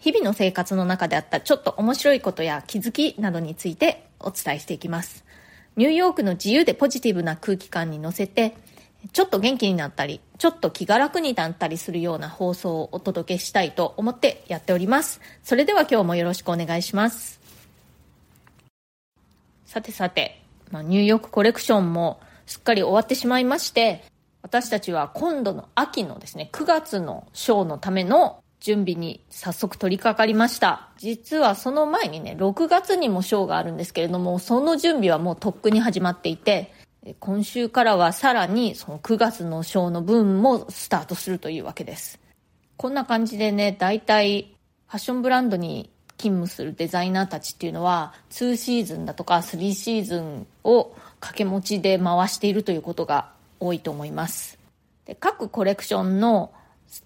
[0.00, 5.24] 日々の生活の中であったちょっと面白いことや気づきなどについてお伝えしていきます。
[5.76, 8.56] ニューヨークの自由でポジティブな空気感に乗せて、
[9.12, 15.20] ちょっと元気になったり、ちょっと気が楽になったりするような放送をお届けしたいと思ってやっております。
[15.42, 17.38] それでは今日もよろしくお願いします。
[19.66, 24.02] さてさて、ま、ニューヨークコレクションもすっかり終わってしまいまして、
[24.42, 30.88] 私たちは今度の秋のですね、9月のショーのための準備に早速取り掛かりました。
[30.98, 36.72] 実はその前にね、6月にもショーがあるんですけれども、その準備はもうとっくに始まっていて、
[37.18, 42.20] 今週からはさらにその9月のショーの分もスタートするというわけです。
[42.76, 44.54] こんな感じでね、大体
[44.88, 54.58] ファッションブランドに勤務するデザイナーたちっていうのは2シーズンだとか3シーズンを掛け持ちで回しているということが多いと思います。
[55.06, 56.52] で各コレクションの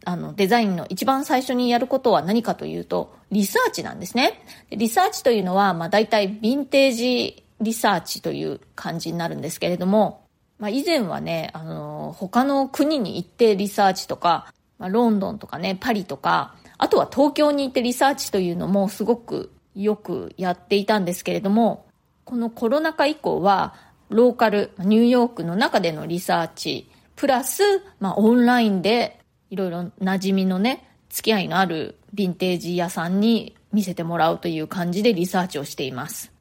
[0.05, 4.45] あの、デザインの一番最初にやることは何かというと、リサーチなんですね。
[4.71, 10.25] リサーチというのは、まあ大体ヴィンテージリサーチという感じになるんですけれども、
[10.59, 21.87] まあ以前はね、あの、他の国に行ってリサーチとか、まあ、ロンドンとかね、パリとか、あとは東京に行ってリサーチというのもすごくよくやっていたんですけれども、
[22.25, 23.75] このコロナ禍以降は、
[24.09, 27.63] ローカル、ニューヨークの中でのリサーチ、プラス、
[28.01, 29.21] まあ、オンラインで
[29.55, 36.33] いろいろ馴染みのね、付き合いのあるヴィンテージ屋さんに見せてもらうという感じでリサーチをしています。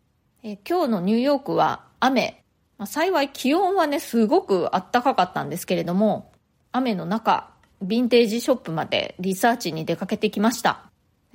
[0.41, 2.43] え今日のニューヨークは雨。
[2.79, 6.31] まあ、幸い気温はね、すごく暖かかったんですけれども、
[6.71, 7.51] 雨の中、
[7.85, 10.81] ヴィンテージショップまでリサーチに出かけてきました。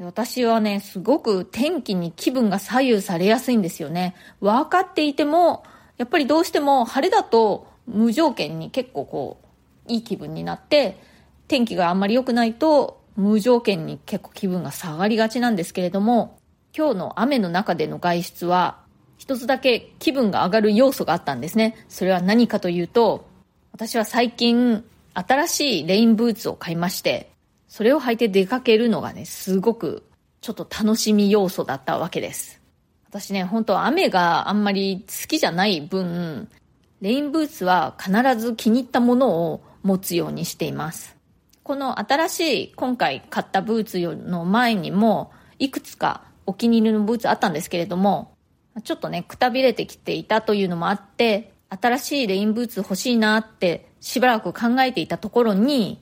[0.01, 4.17] 私はね、すごく天気に気分が左右されやすいんですよね。
[4.41, 5.63] 分かっていても、
[5.97, 9.41] やっぱりどうしても晴れだと無条件に結構こ
[9.89, 10.99] う、いい気分になって、
[11.49, 16.39] 天気があんまり良くないと無条件に結構気分が下がりがちなんですけれども、
[16.77, 18.79] 今日の雨の中での外出は
[19.17, 21.85] 一つだけ気分が上がる要素があったんですね。
[21.89, 23.27] それは何かというと、
[23.73, 27.31] 私は最近新しいレインブーツを買いまして、
[27.67, 30.05] それを履いて出かけるのがね、すごく
[30.41, 32.61] ちょっと楽しみ要素だったわけです。
[33.09, 36.49] 私ね、本当雨があんまり好きじゃない分、
[37.01, 41.18] レインブーツは必ず気に入ったものを持つようにしています。
[41.69, 48.33] この新しい今回買ったブーツの前にも、いくつかお気に入りのブーツあったんですけれども、
[48.85, 56.01] ちょっとね、くたびれてきていたというのもあって、新しいレインブーツ欲しいなってしばらく考えていたところに、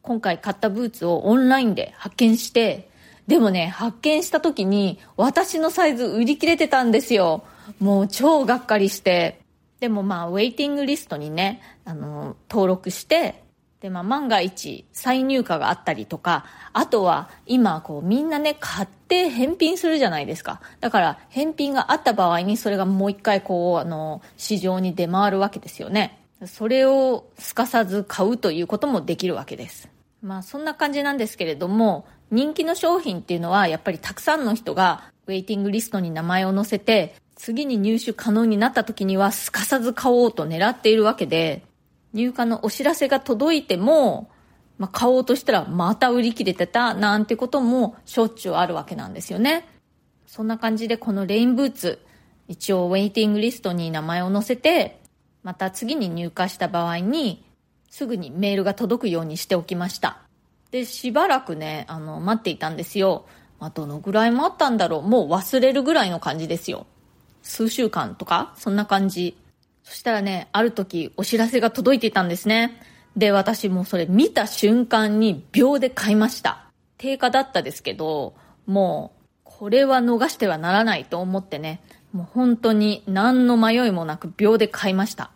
[0.00, 2.88] 今回買ったブーツをオンラインで発見して、
[3.26, 7.44] でもね、発見した時に私のサイズ売り切れてたんですよ。
[7.80, 9.42] もう超がっかりして。
[9.78, 13.42] でもまあ、ウェイティングリストにね、あの、登録して、
[13.82, 20.60] で、まあ、万が一、再入荷があったりとか、あとは、今、こう、みんなね、買って返品するじゃないですか。
[20.78, 26.20] だから、返品があった場合に、それがもう一回、こう、あの、市場に出回るわけですよね。
[26.46, 29.88] それをすかさず買うということもできるわけです。
[30.22, 41.64] まあ、そんな感じなんですけれども、人気の商品っていうのは、やっぱりたくさんの人が、ウェイティングリストに名前を載せて、次に入手可能になった時には、すかさず買おうと狙っているわけで、
[42.12, 44.30] 入荷のお知らせが届いても、
[44.78, 49.68] まあ、買おうとしたらまた売り切れてたなんてこともしょっちゅうあるわけなんですよね。
[50.26, 52.00] そんな感じでこのレインブーツ、
[52.48, 55.00] 一応ウェイティングリストに名前を載せて、
[55.42, 57.44] また次に入荷した場合に、
[57.90, 60.18] すぐにメールが届くようにしておきました。
[60.70, 63.26] で、しばらくね、あの、待っていたんですよ。
[63.60, 65.02] まあ、どのぐらい待ったんだろう。
[65.02, 66.86] もう忘れるぐらいの感じですよ。
[67.42, 69.36] 数週間とかそんな感じ。
[69.84, 72.80] そしたらね、ある時お知らせが届いていたんですね。
[73.16, 76.64] で、私もそれ見た瞬間に秒で買いました。
[76.98, 78.34] 定価だったですけど、
[78.66, 81.80] もう、これは逃してはならないと思ってね、
[82.12, 85.30] もう本当に何の迷いもなく秒で買いました。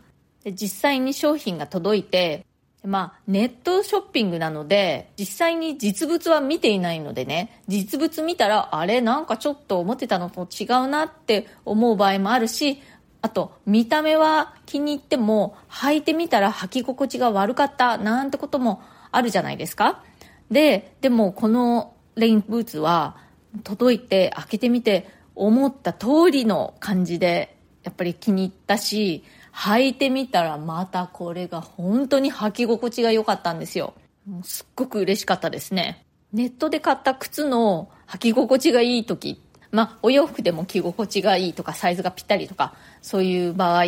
[0.44, 2.46] で実際に商品が届いて、
[2.84, 12.80] まあ、ネットショッピングなので、実際に実物は見ていないのでね、実物見たら、あれなんかちょっと思ってたのと違うなって思う場合もあるし、
[13.26, 18.80] あと、見た目は気に入っても、履いてみたら履き心地が悪かった、なんてことも
[19.10, 20.02] あるじゃないですか。
[20.50, 23.16] で、でもこのレインブーツは、
[23.64, 33.94] 届いて開けてみて思った通りの感じでやっぱり気に入ったし履いてみたらまたこれが本当に履き心地が良かったんですよ
[34.42, 39.45] すっごく嬉しかったですねネットで買った靴の履き心地がいい時って
[39.76, 43.84] まあお洋服でも着心地がいいとかサイズがぴったりとかそういう場合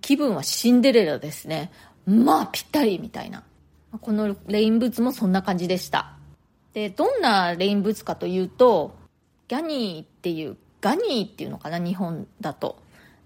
[0.00, 1.70] 気分はシンデレラですね。
[2.06, 3.42] まあぴったりみたいな。
[4.00, 6.12] このレインブーツもそんな感じでした。
[6.72, 8.96] でどんなレインブーツかというと
[9.48, 12.78] ギャニーっていうガニーっていうのかな日本だと、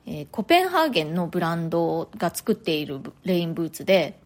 [0.06, 4.19] えー、コペンハーゲンのブランドが作っているレインブーツで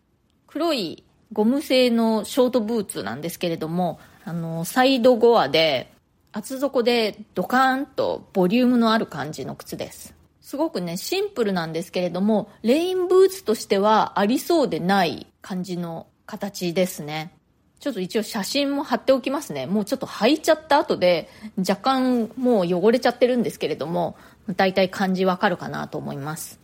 [0.46, 5.92] 黒いゴム製のショートブーツなんですけれどもあのサイドゴアで
[6.38, 17.32] 厚底でドカーンとボリュームのある感じの靴ですすごくねシンプルなんですけれどもレインブーツとしてはありそうでない感じの形ですね
[17.80, 19.66] ちょっと一応写真も貼っておきますね。
[19.66, 24.16] もうちょっと履いちゃった後で若干もう汚れちゃってるんですけれども、
[24.56, 26.58] 大体感じわかるかなと思います。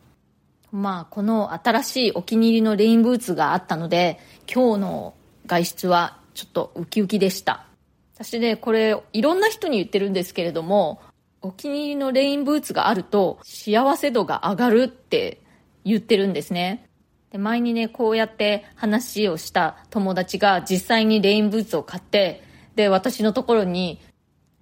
[0.73, 4.19] まあこの新しいお気に入りのレインブーツがあったので、
[4.53, 5.15] 今日の
[5.47, 7.67] 外出はちょっとウキウキでした。
[8.15, 11.01] 私ね、これいろんな人に言ってるんですけれども、
[11.43, 15.43] お気に入りのレインブーツがあると幸せ度が上がるって
[15.85, 16.89] 言ってるんですね。
[17.33, 22.45] で前にね、こうやって話をした友達が実際にレインブーツを買って、
[22.77, 24.01] で、私のところに、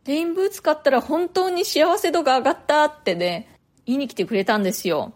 [0.07, 5.13] レインブーツ買ったら本当に幸せ度が上がったってね、言いに来てくれたんですよ。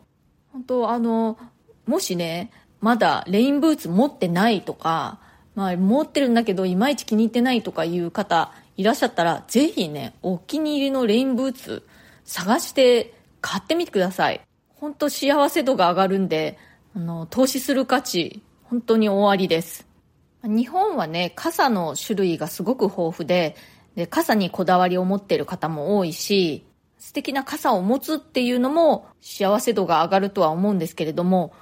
[0.52, 1.38] 本当あの、
[1.86, 2.50] もしね、
[2.80, 5.18] まだレインブーツ持ってないとか、
[5.56, 11.82] まあ持ってるんだけどいまいち気に入ってないとかいう方いらっしゃったら、ぜひね、お気に入りのレインブーツ
[12.24, 14.40] 探して買ってみてください。
[14.74, 16.58] 本当幸せ度が上がるんで、
[16.94, 19.86] あの、投資する価値、本当に終わりです。
[20.42, 23.56] 日本はね、傘の種類がすごく豊富で、
[23.94, 26.66] で、傘にこだわりを持っている方も多いし、
[26.98, 31.54] 素敵な傘を持つっていうのも幸せ度が上がるとは思うんですけれども、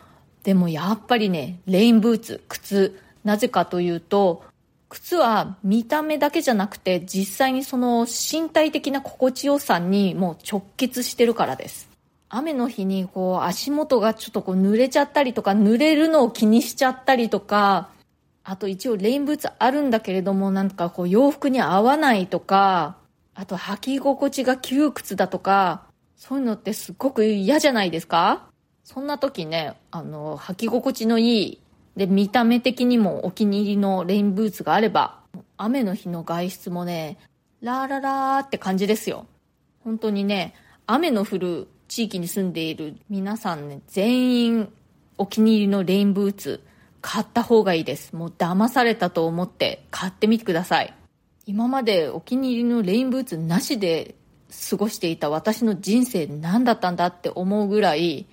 [0.43, 4.45] でもやっぱりね、レインブーツ、靴、なぜかというと、
[4.89, 11.89] 靴は見た目だけじゃなくて実際にその身体的な心地よさにもう直結してるからです。
[12.29, 17.89] 雨の日にこう足元がちょっとこう濡れちゃったりとか濡れるのを気にしちゃったりとか
[18.43, 22.97] あと一応レインブーツあるんだけれどもなんかこう洋服に合わないとか
[23.35, 25.85] あと履き心地が窮屈だとか
[26.17, 28.47] そういうのってすっごく嫌じゃないですか？
[28.83, 31.59] そんな時ねあの履き心地のいい
[31.97, 35.21] で見た目的にもお気に入りのレインブーツがあれば
[35.57, 37.19] 雨の日の外出もね
[37.61, 39.27] ラーララーって感じですよ
[39.85, 40.55] 本当にね
[40.87, 44.73] 雨の降る地域に住んでいる皆さんね、全員
[45.17, 46.61] お気に入りのレインブーツ
[47.01, 48.17] 買った方がいいです。
[48.17, 50.93] もう騙されたと思って買ってみてください。
[51.47, 54.17] 今までお気に入りのレインブーツなしで
[54.71, 58.27] 過ごしていた私の人生何だったんだって思うぐらい違い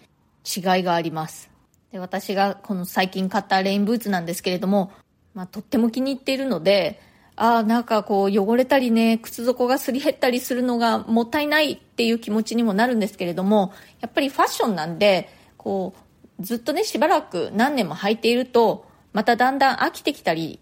[0.84, 1.51] があります。
[1.92, 4.92] で私がこの最近買ったレインブーツなんですけれども、
[5.34, 7.02] まあ、とっても気に入っているので、
[7.36, 15.94] ああ、なんかこう汚れたりね、靴底がすり減ったりするのがもったいないっていう気持ちにもなるんですけれども、やっぱりファッションなんで、こ
[16.40, 20.60] う、ずっとね、しばらく何年も履いていると、まただんだん飽きてきたり、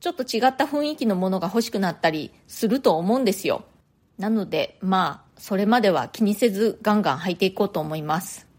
[0.00, 3.64] ちょっと違った雰囲気のものが欲しくなったりすると思うんですよ。
[4.18, 8.51] なので、まあ、それまでは気にせずガンガン履いていこうと思います。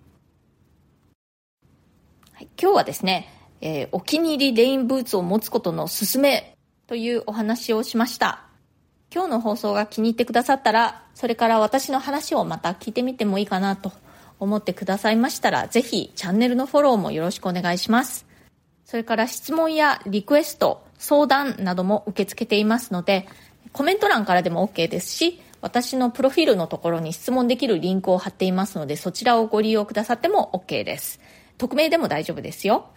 [2.61, 3.29] 今日はですね、
[3.61, 6.55] えー、お気に入りレインブーツを持つことのすすめ
[6.87, 8.43] というお話をしました。
[9.13, 13.91] 今日の放送が気に入ってくださったら、それから私の話をまた聞いてみてもいいかなと
[14.39, 18.25] 思ってくださいましたら、ぜひチャンネルのフォローもよろしくお願いします。
[18.85, 23.27] それから質問やリクエスト、相談なども受け付けていますので、
[23.71, 31.21] コメント欄からでも OK ですし、私のプロフィールのところに質問できるリンクを貼っていますので、そちらをご利用くださっても OK です。
[31.57, 32.89] 匿名でも大丈夫ですよ。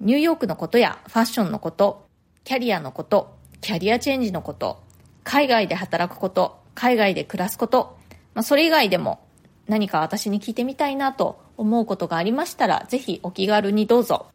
[0.00, 2.06] ニューヨークのことやファッションのこと、
[2.44, 4.82] キャリアのこと、キャリアチェンジのこと、
[5.24, 7.98] 海外で働くこと、海外で暮らすこと、
[8.34, 9.20] まあ、それ以外でも
[9.66, 14.26] 何か私に聞いてみたいなと思うことがありましたら、ぜひお気軽にどうぞ。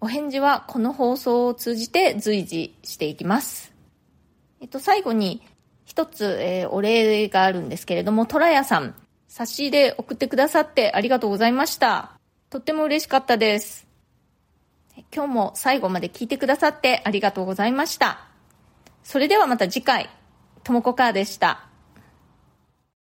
[0.00, 3.72] お返事はこの放送を通じて随時していきます。
[4.60, 5.42] えっと、最後に
[5.84, 8.94] 一つ、えー、お礼があるんですけれども、トラヤさん、
[9.26, 12.19] 差し入れ送ってくださってありがとうございました。
[12.50, 13.86] とっても嬉しかったです。
[15.14, 18.26] 今日も最後まで聞いてくださってありがとうございました。
[19.04, 20.10] それではまた次回、
[20.64, 21.69] ともこかーでした。